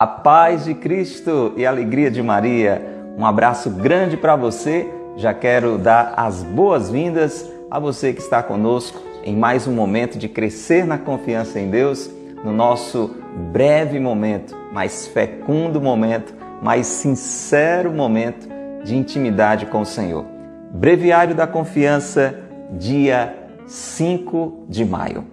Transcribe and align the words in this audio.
A 0.00 0.06
paz 0.06 0.64
de 0.64 0.72
Cristo 0.72 1.52
e 1.58 1.66
a 1.66 1.68
alegria 1.68 2.10
de 2.10 2.22
Maria. 2.22 2.82
Um 3.18 3.26
abraço 3.26 3.68
grande 3.68 4.16
para 4.16 4.34
você. 4.34 4.88
Já 5.14 5.34
quero 5.34 5.76
dar 5.76 6.14
as 6.16 6.42
boas-vindas 6.42 7.46
a 7.70 7.78
você 7.78 8.14
que 8.14 8.22
está 8.22 8.42
conosco 8.42 8.98
em 9.22 9.36
mais 9.36 9.66
um 9.66 9.74
momento 9.74 10.16
de 10.16 10.26
crescer 10.26 10.86
na 10.86 10.96
confiança 10.96 11.60
em 11.60 11.68
Deus, 11.68 12.10
no 12.42 12.50
nosso 12.50 13.14
breve 13.52 14.00
momento, 14.00 14.56
mais 14.72 15.06
fecundo 15.06 15.82
momento, 15.82 16.34
mais 16.62 16.86
sincero 16.86 17.92
momento 17.92 18.48
de 18.82 18.96
intimidade 18.96 19.66
com 19.66 19.82
o 19.82 19.86
Senhor. 19.86 20.24
Breviário 20.72 21.34
da 21.34 21.46
Confiança, 21.46 22.40
dia 22.70 23.36
5 23.66 24.64
de 24.66 24.82
maio. 24.82 25.26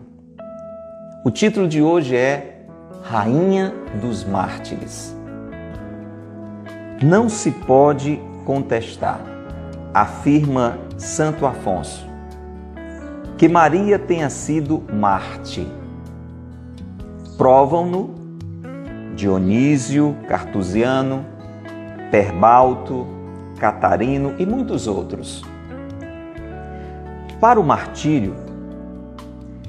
O 1.24 1.32
título 1.32 1.70
de 1.70 1.82
hoje 1.82 2.18
é 2.18 2.57
Rainha 3.10 3.74
dos 4.02 4.26
Mártires. 4.26 5.16
Não 7.02 7.30
se 7.30 7.52
pode 7.52 8.20
contestar, 8.44 9.22
afirma 9.94 10.78
Santo 10.98 11.46
Afonso, 11.46 12.06
que 13.38 13.48
Maria 13.48 13.98
tenha 13.98 14.30
sido 14.30 14.84
Marte. 14.92 15.66
Provam-no 17.38 18.14
Dionísio, 19.16 20.14
Cartusiano, 20.28 21.26
Perbalto, 22.12 23.08
Catarino 23.58 24.36
e 24.38 24.46
muitos 24.46 24.86
outros. 24.86 25.46
Para 27.40 27.58
o 27.58 27.64
martírio, 27.64 28.36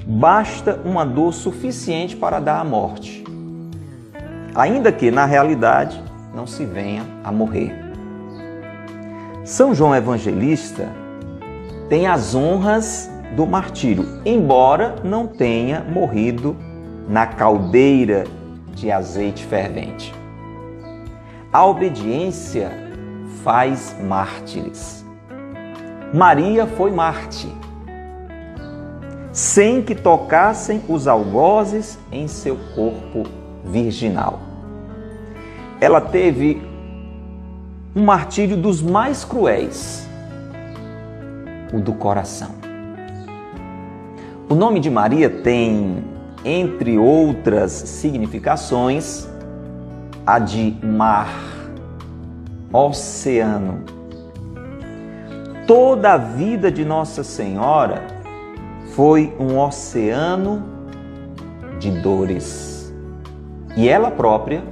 basta 0.05 0.81
uma 0.83 1.05
dor 1.05 1.33
suficiente 1.33 2.17
para 2.17 2.41
dar 2.41 2.59
a 2.59 2.65
morte 2.65 3.28
ainda 4.55 4.91
que 4.91 5.11
na 5.11 5.25
realidade 5.25 6.01
não 6.33 6.45
se 6.45 6.65
venha 6.65 7.03
a 7.23 7.31
morrer. 7.31 7.73
São 9.43 9.73
João 9.73 9.95
Evangelista 9.95 10.89
tem 11.89 12.07
as 12.07 12.35
honras 12.35 13.09
do 13.35 13.45
martírio, 13.47 14.21
embora 14.25 14.95
não 15.03 15.25
tenha 15.25 15.81
morrido 15.81 16.55
na 17.07 17.25
caldeira 17.25 18.25
de 18.75 18.91
azeite 18.91 19.45
fervente. 19.45 20.13
A 21.51 21.65
obediência 21.65 22.71
faz 23.43 23.95
mártires. 24.01 25.03
Maria 26.13 26.67
foi 26.67 26.91
mártir, 26.91 27.51
sem 29.31 29.81
que 29.81 29.95
tocassem 29.95 30.81
os 30.87 31.07
algozes 31.07 31.97
em 32.11 32.27
seu 32.27 32.57
corpo 32.75 33.38
virginal 33.69 34.49
ela 35.81 36.01
teve 36.01 36.61
um 37.95 38.03
martírio 38.03 38.57
dos 38.57 38.81
mais 38.81 39.23
cruéis, 39.23 40.07
o 41.73 41.79
do 41.79 41.93
coração. 41.93 42.49
O 44.49 44.55
nome 44.55 44.79
de 44.79 44.89
Maria 44.89 45.29
tem, 45.29 46.03
entre 46.43 46.97
outras 46.97 47.71
significações, 47.71 49.27
a 50.25 50.37
de 50.37 50.75
mar, 50.83 51.29
oceano. 52.73 53.83
Toda 55.65 56.13
a 56.13 56.17
vida 56.17 56.71
de 56.71 56.83
Nossa 56.83 57.23
Senhora 57.23 58.05
foi 58.95 59.33
um 59.39 59.57
oceano 59.59 60.63
de 61.79 61.91
dores. 61.91 62.78
E 63.75 63.87
ela 63.87 64.11
própria 64.11 64.63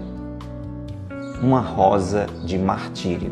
uma 1.41 1.59
rosa 1.59 2.27
de 2.43 2.57
martírio. 2.57 3.31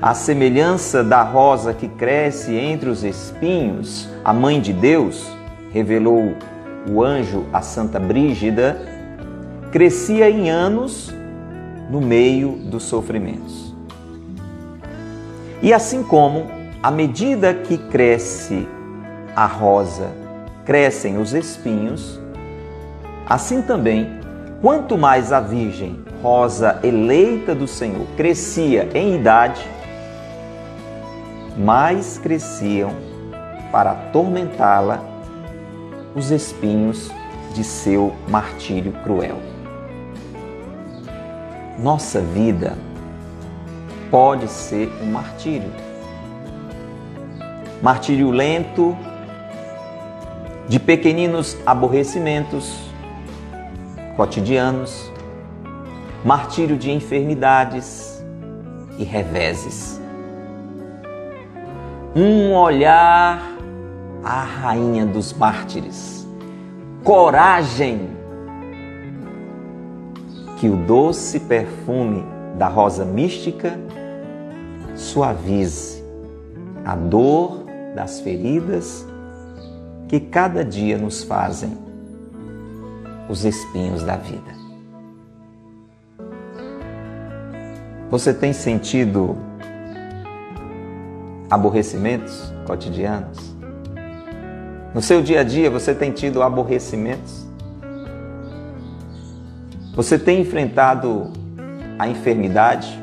A 0.00 0.14
semelhança 0.14 1.02
da 1.04 1.22
rosa 1.22 1.72
que 1.72 1.88
cresce 1.88 2.54
entre 2.54 2.90
os 2.90 3.04
espinhos, 3.04 4.08
a 4.24 4.32
mãe 4.32 4.60
de 4.60 4.72
Deus, 4.72 5.30
revelou 5.72 6.34
o 6.90 7.02
anjo 7.02 7.46
a 7.52 7.62
Santa 7.62 8.00
Brígida, 8.00 8.76
crescia 9.70 10.28
em 10.28 10.50
anos 10.50 11.14
no 11.88 12.00
meio 12.00 12.52
dos 12.52 12.82
sofrimentos. 12.82 13.72
E 15.62 15.72
assim 15.72 16.02
como, 16.02 16.46
à 16.82 16.90
medida 16.90 17.54
que 17.54 17.78
cresce 17.78 18.66
a 19.36 19.46
rosa, 19.46 20.10
crescem 20.64 21.18
os 21.18 21.32
espinhos, 21.32 22.20
assim 23.28 23.62
também 23.62 24.22
Quanto 24.62 24.96
mais 24.96 25.32
a 25.32 25.40
Virgem 25.40 26.04
Rosa 26.22 26.78
eleita 26.84 27.52
do 27.52 27.66
Senhor 27.66 28.06
crescia 28.16 28.88
em 28.94 29.16
idade, 29.16 29.66
mais 31.58 32.16
cresciam 32.16 32.92
para 33.72 33.90
atormentá-la 33.90 35.02
os 36.14 36.30
espinhos 36.30 37.10
de 37.52 37.64
seu 37.64 38.14
martírio 38.28 38.92
cruel. 39.02 39.40
Nossa 41.80 42.20
vida 42.20 42.78
pode 44.12 44.46
ser 44.46 44.88
um 45.02 45.06
martírio. 45.06 45.72
Martírio 47.82 48.30
lento, 48.30 48.96
de 50.68 50.78
pequeninos 50.78 51.56
aborrecimentos, 51.66 52.91
cotidianos, 54.16 55.10
martírio 56.24 56.76
de 56.76 56.90
enfermidades 56.90 58.22
e 58.98 59.04
reveses. 59.04 60.00
Um 62.14 62.52
olhar 62.54 63.42
à 64.22 64.42
rainha 64.42 65.06
dos 65.06 65.32
mártires, 65.32 66.26
coragem 67.02 68.10
que 70.58 70.68
o 70.68 70.76
doce 70.76 71.40
perfume 71.40 72.24
da 72.56 72.68
rosa 72.68 73.04
mística 73.04 73.76
suavize 74.94 76.04
a 76.84 76.94
dor 76.94 77.64
das 77.96 78.20
feridas 78.20 79.06
que 80.08 80.20
cada 80.20 80.64
dia 80.64 80.98
nos 80.98 81.24
fazem 81.24 81.81
os 83.28 83.44
espinhos 83.44 84.02
da 84.02 84.16
vida. 84.16 84.52
Você 88.10 88.34
tem 88.34 88.52
sentido 88.52 89.38
aborrecimentos 91.50 92.52
cotidianos? 92.66 93.56
No 94.94 95.00
seu 95.00 95.22
dia 95.22 95.40
a 95.40 95.42
dia 95.42 95.70
você 95.70 95.94
tem 95.94 96.12
tido 96.12 96.42
aborrecimentos? 96.42 97.46
Você 99.94 100.18
tem 100.18 100.40
enfrentado 100.42 101.32
a 101.98 102.08
enfermidade, 102.08 102.98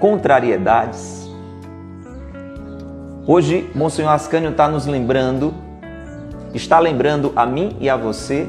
contrariedades? 0.00 1.26
Hoje, 3.26 3.70
Monsenhor 3.74 4.12
Ascânio 4.12 4.50
está 4.50 4.68
nos 4.68 4.84
lembrando 4.84 5.63
está 6.54 6.78
lembrando 6.78 7.32
a 7.34 7.44
mim 7.44 7.76
e 7.80 7.90
a 7.90 7.96
você 7.96 8.48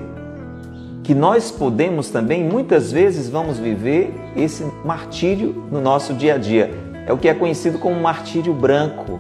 que 1.04 1.14
nós 1.14 1.52
podemos 1.52 2.10
também, 2.10 2.44
muitas 2.44 2.92
vezes, 2.92 3.30
vamos 3.30 3.60
viver 3.60 4.14
esse 4.36 4.66
martírio 4.84 5.64
no 5.72 5.80
nosso 5.80 6.14
dia 6.14 6.34
a 6.34 6.38
dia. 6.38 6.72
É 7.06 7.14
o 7.14 7.18
que 7.18 7.28
é 7.28 7.34
conhecido 7.34 7.78
como 7.78 8.00
martírio 8.02 8.54
branco. 8.54 9.20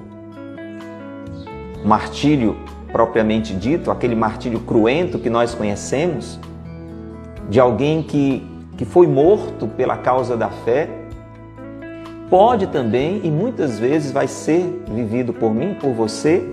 Martírio 1.84 2.57
propriamente 2.91 3.53
dito, 3.53 3.91
aquele 3.91 4.16
martírio 4.16 4.62
cruento 4.62 5.19
que 5.19 5.29
nós 5.29 5.53
conhecemos, 5.53 6.40
de 7.50 7.59
alguém 7.59 8.01
que, 8.01 8.42
que 8.77 8.86
foi 8.86 9.06
morto 9.06 9.68
pela 9.68 9.98
causa 9.98 10.38
da 10.38 10.48
fé, 10.50 10.89
pode 12.30 12.68
também 12.68 13.21
e 13.24 13.30
muitas 13.30 13.77
vezes 13.77 14.12
vai 14.12 14.27
ser 14.27 14.81
vivido 14.89 15.33
por 15.33 15.54
mim, 15.54 15.75
por 15.80 15.92
você, 15.92 16.50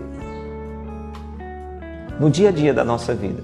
no 2.23 2.31
dia 2.31 2.51
a 2.51 2.53
dia 2.53 2.73
da 2.73 2.85
nossa 2.85 3.13
vida. 3.13 3.43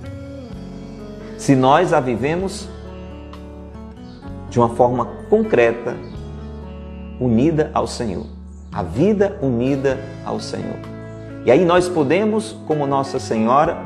Se 1.36 1.56
nós 1.56 1.92
a 1.92 1.98
vivemos 1.98 2.68
de 4.48 4.60
uma 4.60 4.68
forma 4.68 5.04
concreta, 5.28 5.96
unida 7.18 7.72
ao 7.74 7.88
Senhor. 7.88 8.24
A 8.70 8.84
vida 8.84 9.36
unida 9.42 9.98
ao 10.24 10.38
Senhor. 10.38 10.76
E 11.44 11.50
aí 11.50 11.64
nós 11.64 11.88
podemos, 11.88 12.56
como 12.68 12.86
Nossa 12.86 13.18
Senhora, 13.18 13.76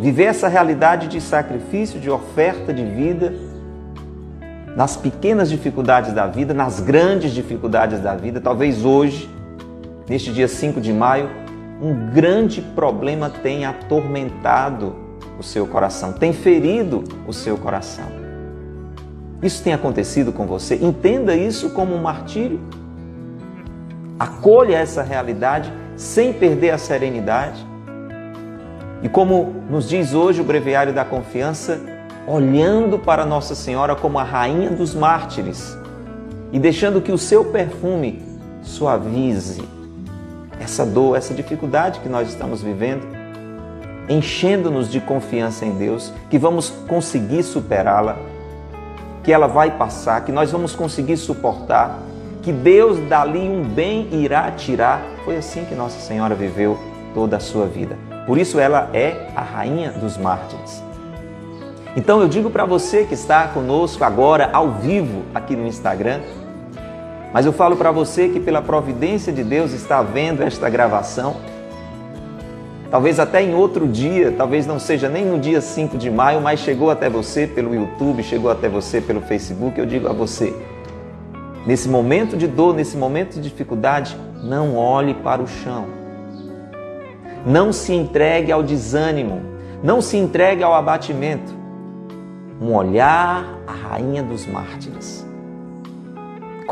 viver 0.00 0.24
essa 0.24 0.48
realidade 0.48 1.06
de 1.06 1.20
sacrifício, 1.20 2.00
de 2.00 2.10
oferta 2.10 2.74
de 2.74 2.84
vida, 2.84 3.32
nas 4.74 4.96
pequenas 4.96 5.50
dificuldades 5.50 6.12
da 6.12 6.26
vida, 6.26 6.52
nas 6.52 6.80
grandes 6.80 7.30
dificuldades 7.30 8.00
da 8.00 8.16
vida. 8.16 8.40
Talvez 8.40 8.84
hoje, 8.84 9.30
neste 10.08 10.32
dia 10.32 10.48
5 10.48 10.80
de 10.80 10.92
maio, 10.92 11.41
um 11.82 12.12
grande 12.12 12.62
problema 12.62 13.28
tem 13.28 13.66
atormentado 13.66 14.94
o 15.36 15.42
seu 15.42 15.66
coração, 15.66 16.12
tem 16.12 16.32
ferido 16.32 17.02
o 17.26 17.32
seu 17.32 17.58
coração. 17.58 18.04
Isso 19.42 19.64
tem 19.64 19.72
acontecido 19.72 20.32
com 20.32 20.46
você? 20.46 20.76
Entenda 20.76 21.34
isso 21.34 21.70
como 21.70 21.92
um 21.92 22.00
martírio. 22.00 22.60
Acolha 24.16 24.76
essa 24.76 25.02
realidade 25.02 25.72
sem 25.96 26.32
perder 26.32 26.70
a 26.70 26.78
serenidade. 26.78 27.66
E 29.02 29.08
como 29.08 29.64
nos 29.68 29.88
diz 29.88 30.14
hoje 30.14 30.40
o 30.40 30.44
Breviário 30.44 30.92
da 30.92 31.04
Confiança, 31.04 31.80
olhando 32.28 32.96
para 32.96 33.26
Nossa 33.26 33.56
Senhora 33.56 33.96
como 33.96 34.20
a 34.20 34.22
rainha 34.22 34.70
dos 34.70 34.94
mártires 34.94 35.76
e 36.52 36.60
deixando 36.60 37.00
que 37.00 37.10
o 37.10 37.18
seu 37.18 37.46
perfume 37.46 38.22
suavize 38.62 39.81
essa 40.62 40.86
dor, 40.86 41.16
essa 41.16 41.34
dificuldade 41.34 41.98
que 42.00 42.08
nós 42.08 42.28
estamos 42.28 42.62
vivendo, 42.62 43.06
enchendo-nos 44.08 44.90
de 44.90 45.00
confiança 45.00 45.66
em 45.66 45.72
Deus, 45.72 46.12
que 46.30 46.38
vamos 46.38 46.70
conseguir 46.86 47.42
superá-la, 47.42 48.16
que 49.24 49.32
ela 49.32 49.48
vai 49.48 49.72
passar, 49.72 50.24
que 50.24 50.30
nós 50.30 50.52
vamos 50.52 50.74
conseguir 50.74 51.16
suportar, 51.16 51.98
que 52.42 52.52
Deus 52.52 52.98
dali 53.08 53.40
um 53.40 53.62
bem 53.62 54.08
irá 54.12 54.50
tirar. 54.52 55.02
Foi 55.24 55.36
assim 55.36 55.64
que 55.64 55.74
Nossa 55.74 56.00
Senhora 56.00 56.34
viveu 56.34 56.78
toda 57.14 57.36
a 57.36 57.40
sua 57.40 57.66
vida. 57.66 57.96
Por 58.26 58.38
isso 58.38 58.58
ela 58.58 58.88
é 58.92 59.28
a 59.34 59.42
rainha 59.42 59.90
dos 59.92 60.16
mártires. 60.16 60.82
Então 61.96 62.20
eu 62.20 62.28
digo 62.28 62.50
para 62.50 62.64
você 62.64 63.04
que 63.04 63.14
está 63.14 63.48
conosco 63.48 64.02
agora 64.02 64.48
ao 64.52 64.70
vivo 64.72 65.22
aqui 65.34 65.54
no 65.54 65.66
Instagram, 65.66 66.20
mas 67.32 67.46
eu 67.46 67.52
falo 67.52 67.76
para 67.76 67.90
você 67.90 68.28
que 68.28 68.38
pela 68.38 68.60
providência 68.60 69.32
de 69.32 69.42
Deus 69.42 69.72
está 69.72 70.02
vendo 70.02 70.42
esta 70.42 70.68
gravação. 70.68 71.36
Talvez 72.90 73.18
até 73.18 73.42
em 73.42 73.54
outro 73.54 73.88
dia, 73.88 74.34
talvez 74.36 74.66
não 74.66 74.78
seja 74.78 75.08
nem 75.08 75.24
no 75.24 75.38
dia 75.38 75.62
5 75.62 75.96
de 75.96 76.10
maio, 76.10 76.42
mas 76.42 76.60
chegou 76.60 76.90
até 76.90 77.08
você 77.08 77.46
pelo 77.46 77.74
YouTube, 77.74 78.22
chegou 78.22 78.50
até 78.50 78.68
você 78.68 79.00
pelo 79.00 79.22
Facebook. 79.22 79.78
Eu 79.78 79.86
digo 79.86 80.08
a 80.08 80.12
você, 80.12 80.54
nesse 81.66 81.88
momento 81.88 82.36
de 82.36 82.46
dor, 82.46 82.74
nesse 82.74 82.98
momento 82.98 83.36
de 83.36 83.48
dificuldade, 83.48 84.14
não 84.42 84.76
olhe 84.76 85.14
para 85.14 85.40
o 85.40 85.46
chão. 85.46 85.86
Não 87.46 87.72
se 87.72 87.94
entregue 87.94 88.52
ao 88.52 88.62
desânimo, 88.62 89.40
não 89.82 90.02
se 90.02 90.18
entregue 90.18 90.62
ao 90.62 90.74
abatimento. 90.74 91.50
Um 92.60 92.74
olhar 92.74 93.58
à 93.66 93.72
rainha 93.72 94.22
dos 94.22 94.46
mártires 94.46 95.21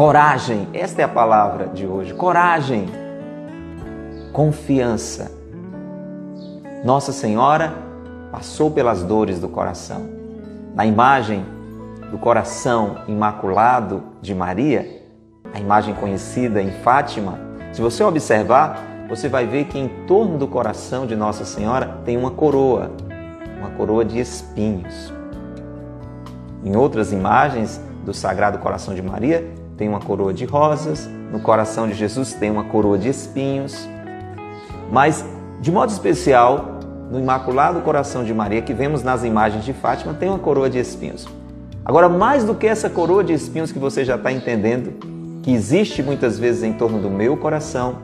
Coragem, 0.00 0.66
esta 0.72 1.02
é 1.02 1.04
a 1.04 1.08
palavra 1.08 1.66
de 1.66 1.86
hoje. 1.86 2.14
Coragem, 2.14 2.86
confiança. 4.32 5.30
Nossa 6.82 7.12
Senhora 7.12 7.74
passou 8.32 8.70
pelas 8.70 9.02
dores 9.02 9.38
do 9.38 9.46
coração. 9.46 10.08
Na 10.74 10.86
imagem 10.86 11.44
do 12.10 12.16
coração 12.16 13.02
imaculado 13.08 14.02
de 14.22 14.34
Maria, 14.34 15.04
a 15.52 15.60
imagem 15.60 15.94
conhecida 15.94 16.62
em 16.62 16.70
Fátima, 16.70 17.38
se 17.70 17.82
você 17.82 18.02
observar, 18.02 18.82
você 19.06 19.28
vai 19.28 19.44
ver 19.44 19.66
que 19.66 19.78
em 19.78 20.06
torno 20.06 20.38
do 20.38 20.48
coração 20.48 21.06
de 21.06 21.14
Nossa 21.14 21.44
Senhora 21.44 22.00
tem 22.06 22.16
uma 22.16 22.30
coroa, 22.30 22.90
uma 23.58 23.68
coroa 23.72 24.02
de 24.02 24.18
espinhos. 24.18 25.12
Em 26.64 26.74
outras 26.74 27.12
imagens 27.12 27.78
do 28.02 28.14
Sagrado 28.14 28.56
Coração 28.60 28.94
de 28.94 29.02
Maria, 29.02 29.59
tem 29.80 29.88
uma 29.88 29.98
coroa 29.98 30.34
de 30.34 30.44
rosas, 30.44 31.08
no 31.32 31.40
coração 31.40 31.88
de 31.88 31.94
Jesus 31.94 32.34
tem 32.34 32.50
uma 32.50 32.64
coroa 32.64 32.98
de 32.98 33.08
espinhos. 33.08 33.88
Mas, 34.92 35.24
de 35.58 35.72
modo 35.72 35.88
especial, 35.88 36.80
no 37.10 37.18
Imaculado 37.18 37.80
Coração 37.80 38.22
de 38.22 38.34
Maria, 38.34 38.60
que 38.60 38.74
vemos 38.74 39.02
nas 39.02 39.24
imagens 39.24 39.64
de 39.64 39.72
Fátima, 39.72 40.12
tem 40.12 40.28
uma 40.28 40.38
coroa 40.38 40.68
de 40.68 40.78
espinhos. 40.78 41.26
Agora, 41.82 42.10
mais 42.10 42.44
do 42.44 42.54
que 42.54 42.66
essa 42.66 42.90
coroa 42.90 43.24
de 43.24 43.32
espinhos 43.32 43.72
que 43.72 43.78
você 43.78 44.04
já 44.04 44.16
está 44.16 44.30
entendendo, 44.30 44.92
que 45.42 45.50
existe 45.50 46.02
muitas 46.02 46.38
vezes 46.38 46.62
em 46.62 46.74
torno 46.74 47.00
do 47.00 47.08
meu 47.08 47.34
coração, 47.38 48.00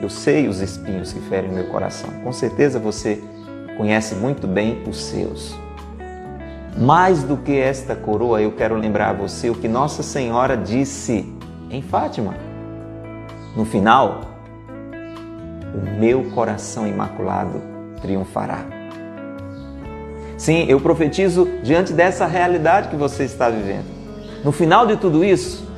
eu 0.00 0.08
sei 0.08 0.48
os 0.48 0.62
espinhos 0.62 1.12
que 1.12 1.20
ferem 1.20 1.50
o 1.50 1.52
meu 1.52 1.66
coração. 1.66 2.08
Com 2.24 2.32
certeza 2.32 2.78
você 2.78 3.22
conhece 3.76 4.14
muito 4.14 4.46
bem 4.46 4.82
os 4.88 4.98
seus. 4.98 5.54
Mais 6.78 7.22
do 7.22 7.36
que 7.36 7.58
esta 7.58 7.94
coroa, 7.94 8.40
eu 8.40 8.52
quero 8.52 8.76
lembrar 8.76 9.10
a 9.10 9.12
você 9.12 9.50
o 9.50 9.54
que 9.54 9.68
Nossa 9.68 10.02
Senhora 10.02 10.56
disse 10.56 11.26
em 11.70 11.82
Fátima. 11.82 12.34
No 13.56 13.64
final, 13.64 14.22
o 15.74 15.98
meu 15.98 16.30
coração 16.30 16.86
imaculado 16.86 17.60
triunfará. 18.00 18.64
Sim, 20.38 20.64
eu 20.68 20.80
profetizo 20.80 21.46
diante 21.62 21.92
dessa 21.92 22.26
realidade 22.26 22.88
que 22.88 22.96
você 22.96 23.24
está 23.24 23.50
vivendo. 23.50 23.86
No 24.44 24.52
final 24.52 24.86
de 24.86 24.96
tudo 24.96 25.22
isso, 25.24 25.68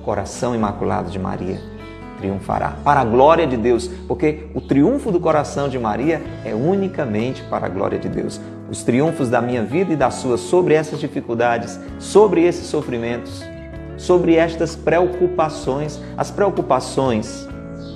o 0.00 0.04
coração 0.04 0.54
imaculado 0.54 1.10
de 1.10 1.18
Maria 1.18 1.77
triunfará 2.18 2.76
para 2.84 3.00
a 3.00 3.04
glória 3.04 3.46
de 3.46 3.56
Deus, 3.56 3.88
porque 4.06 4.46
o 4.54 4.60
triunfo 4.60 5.10
do 5.10 5.20
coração 5.20 5.68
de 5.68 5.78
Maria 5.78 6.22
é 6.44 6.54
unicamente 6.54 7.42
para 7.44 7.66
a 7.66 7.68
glória 7.68 7.98
de 7.98 8.08
Deus. 8.08 8.40
Os 8.70 8.82
triunfos 8.82 9.30
da 9.30 9.40
minha 9.40 9.62
vida 9.62 9.92
e 9.92 9.96
da 9.96 10.10
sua 10.10 10.36
sobre 10.36 10.74
essas 10.74 11.00
dificuldades, 11.00 11.80
sobre 11.98 12.42
esses 12.44 12.66
sofrimentos, 12.66 13.42
sobre 13.96 14.36
estas 14.36 14.76
preocupações, 14.76 16.00
as 16.16 16.30
preocupações, 16.30 17.48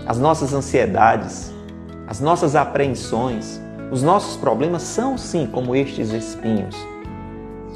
as 0.07 0.19
nossas 0.19 0.55
ansiedades, 0.55 1.53
as 2.07 2.21
nossas 2.21 2.57
apreensões, 2.57 3.61
os 3.91 4.03
nossos 4.03 4.37
problemas 4.37 4.83
são 4.83 5.19
sim 5.19 5.47
como 5.47 5.77
estes 5.77 6.11
espinhos 6.11 6.75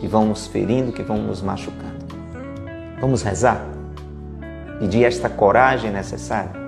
que 0.00 0.08
vão 0.08 0.26
nos 0.26 0.46
ferindo, 0.46 0.92
que 0.92 1.02
vão 1.02 1.19
nos 1.19 1.42
machucando. 1.42 2.06
Vamos 3.00 3.22
rezar? 3.22 3.75
Pedir 4.78 5.05
esta 5.05 5.28
coragem 5.28 5.90
necessária? 5.90 6.67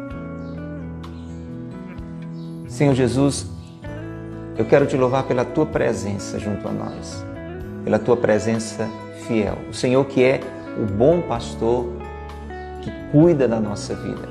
Senhor 2.78 2.94
Jesus, 2.94 3.46
eu 4.56 4.64
quero 4.64 4.86
te 4.86 4.96
louvar 4.96 5.24
pela 5.24 5.44
tua 5.44 5.66
presença 5.66 6.38
junto 6.38 6.68
a 6.68 6.70
nós, 6.70 7.24
pela 7.82 7.98
tua 7.98 8.16
presença 8.16 8.88
fiel. 9.26 9.58
O 9.68 9.74
Senhor 9.74 10.04
que 10.04 10.22
é 10.22 10.40
o 10.80 10.84
bom 10.84 11.20
pastor 11.22 11.86
que 12.80 12.92
cuida 13.10 13.48
da 13.48 13.58
nossa 13.58 13.94
vida. 13.96 14.28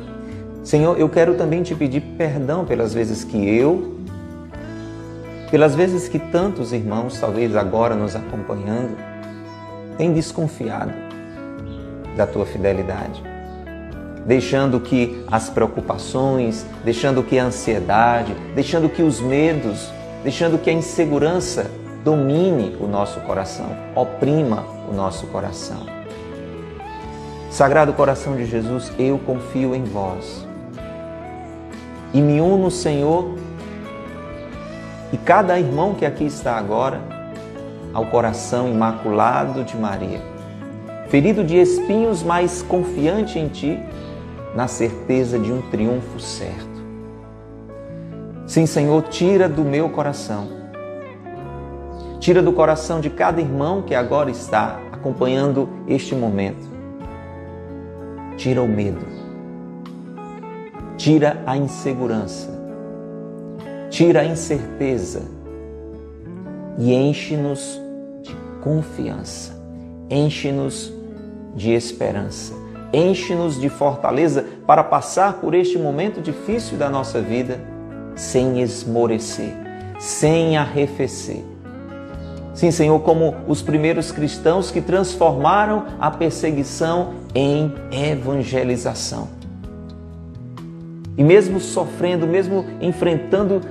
Senhor, 0.63 0.97
eu 0.97 1.09
quero 1.09 1.35
também 1.35 1.61
te 1.61 1.75
pedir 1.75 2.01
perdão 2.17 2.63
pelas 2.63 2.93
vezes 2.93 3.23
que 3.25 3.37
eu, 3.37 3.97
pelas 5.51 5.75
vezes 5.75 6.07
que 6.07 6.17
tantos 6.19 6.71
irmãos, 6.71 7.19
talvez 7.19 7.53
agora 7.55 7.95
nos 7.95 8.15
acompanhando, 8.15 8.97
têm 9.97 10.13
desconfiado 10.13 10.93
da 12.15 12.25
tua 12.25 12.45
fidelidade 12.45 13.26
deixando 14.27 14.79
que 14.79 15.23
as 15.31 15.49
preocupações, 15.49 16.65
deixando 16.83 17.23
que 17.23 17.39
a 17.39 17.45
ansiedade, 17.45 18.35
deixando 18.53 18.89
que 18.89 19.01
os 19.01 19.21
medos, 19.21 19.89
deixando 20.21 20.59
que 20.59 20.69
a 20.69 20.73
insegurança 20.73 21.71
domine 22.03 22.75
o 22.79 22.87
nosso 22.87 23.21
coração, 23.21 23.69
oprima 23.95 24.63
o 24.87 24.93
nosso 24.93 25.25
coração. 25.27 25.85
Sagrado 27.49 27.93
coração 27.93 28.35
de 28.35 28.45
Jesus, 28.45 28.91
eu 28.99 29.17
confio 29.17 29.73
em 29.73 29.85
vós 29.85 30.45
e 32.13 32.21
me 32.21 32.39
uno, 32.41 32.69
Senhor, 32.69 33.35
e 35.11 35.17
cada 35.17 35.59
irmão 35.59 35.93
que 35.93 36.05
aqui 36.05 36.25
está 36.25 36.57
agora, 36.57 37.01
ao 37.93 38.05
coração 38.07 38.69
imaculado 38.69 39.63
de 39.63 39.75
Maria, 39.77 40.21
ferido 41.09 41.43
de 41.43 41.57
espinhos, 41.57 42.23
mas 42.23 42.61
confiante 42.61 43.39
em 43.39 43.47
Ti, 43.47 43.79
na 44.55 44.67
certeza 44.67 45.37
de 45.37 45.51
um 45.51 45.61
triunfo 45.69 46.19
certo. 46.19 46.77
Sim, 48.45 48.65
Senhor, 48.65 49.03
tira 49.03 49.49
do 49.49 49.63
meu 49.63 49.89
coração, 49.89 50.47
tira 52.19 52.41
do 52.41 52.53
coração 52.53 53.01
de 53.01 53.09
cada 53.09 53.41
irmão 53.41 53.81
que 53.81 53.93
agora 53.93 54.31
está 54.31 54.79
acompanhando 54.91 55.67
este 55.87 56.15
momento, 56.15 56.65
tira 58.37 58.61
o 58.63 58.67
medo, 58.67 59.05
tira 60.95 61.41
a 61.45 61.57
insegurança, 61.57 62.49
tira 63.89 64.21
a 64.21 64.25
incerteza. 64.25 65.35
E 66.79 66.93
enche-nos 66.93 67.81
de 68.21 68.35
confiança, 68.61 69.59
enche-nos 70.11 70.93
de 71.55 71.71
esperança 71.71 72.66
Enche-nos 72.93 73.59
de 73.59 73.69
fortaleza 73.69 74.45
para 74.65 74.83
passar 74.83 75.33
por 75.33 75.53
este 75.53 75.77
momento 75.77 76.21
difícil 76.21 76.77
da 76.77 76.89
nossa 76.89 77.21
vida 77.21 77.59
sem 78.15 78.61
esmorecer, 78.61 79.53
sem 79.99 80.57
arrefecer. 80.57 81.43
Sim, 82.53 82.71
Senhor, 82.71 82.99
como 83.01 83.35
os 83.47 83.61
primeiros 83.61 84.11
cristãos 84.11 84.71
que 84.71 84.81
transformaram 84.81 85.85
a 85.99 86.09
perseguição 86.09 87.13
em 87.35 87.71
evangelização. 87.91 89.27
E 91.15 91.23
mesmo 91.23 91.59
sofrendo, 91.59 92.25
mesmo 92.25 92.65
enfrentando 92.81 93.61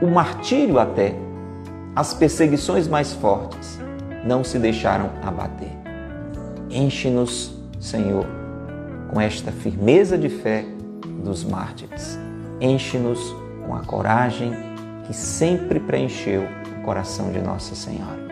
o 0.00 0.06
martírio 0.08 0.80
até, 0.80 1.14
as 1.94 2.12
perseguições 2.12 2.88
mais 2.88 3.12
fortes 3.12 3.78
não 4.24 4.42
se 4.42 4.58
deixaram 4.58 5.10
abater. 5.22 5.70
Enche-nos, 6.70 7.51
Senhor, 7.82 8.24
com 9.10 9.20
esta 9.20 9.50
firmeza 9.50 10.16
de 10.16 10.28
fé 10.28 10.64
dos 11.24 11.42
mártires. 11.42 12.16
Enche-nos 12.60 13.34
com 13.66 13.74
a 13.74 13.80
coragem 13.80 14.52
que 15.04 15.12
sempre 15.12 15.80
preencheu 15.80 16.44
o 16.78 16.84
coração 16.84 17.32
de 17.32 17.40
Nossa 17.40 17.74
Senhora. 17.74 18.22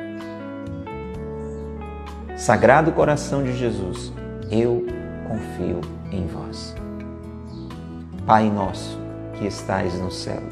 Sagrado 2.37 2.93
coração 2.93 3.43
de 3.43 3.57
Jesus, 3.57 4.13
eu 4.53 4.87
confio 5.27 5.81
em 6.13 6.29
vós. 6.29 6.77
Pai 8.25 8.49
nosso 8.49 9.01
que 9.35 9.49
estais 9.49 9.99
no 9.99 10.13
céu, 10.13 10.43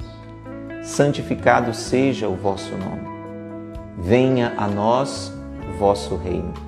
santificado 0.82 1.72
seja 1.72 2.28
o 2.28 2.34
vosso 2.34 2.72
nome. 2.72 3.06
Venha 3.96 4.54
a 4.56 4.66
nós 4.66 5.32
o 5.68 5.78
vosso 5.78 6.16
reino. 6.16 6.67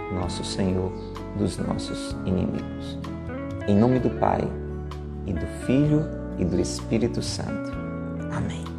nosso 0.13 0.43
Senhor, 0.43 0.91
dos 1.37 1.57
nossos 1.57 2.15
inimigos. 2.25 2.97
Em 3.67 3.75
nome 3.75 3.99
do 3.99 4.09
Pai, 4.19 4.41
e 5.25 5.33
do 5.33 5.45
Filho, 5.65 6.05
e 6.39 6.45
do 6.45 6.59
Espírito 6.59 7.21
Santo. 7.21 7.71
Amém. 8.31 8.70